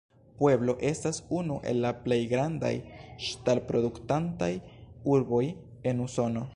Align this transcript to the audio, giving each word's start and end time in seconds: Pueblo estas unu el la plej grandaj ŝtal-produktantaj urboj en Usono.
Pueblo 0.41 0.73
estas 0.91 1.19
unu 1.39 1.57
el 1.73 1.81
la 1.83 1.91
plej 2.07 2.19
grandaj 2.33 2.73
ŝtal-produktantaj 3.27 4.53
urboj 5.17 5.45
en 5.93 6.05
Usono. 6.09 6.49